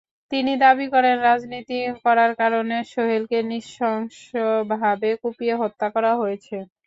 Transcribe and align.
তিনি 0.31 0.51
দাবি 0.63 0.85
করেন, 0.93 1.15
রাজনীতি 1.21 1.75
করার 2.05 2.31
কারণে 2.41 2.77
সোহেলকে 2.91 3.37
নৃশংসভাবে 3.49 5.09
কুপিয়ে 5.21 5.55
হত্যা 5.61 5.87
করা 5.95 6.11
হয়েছে। 6.21 6.55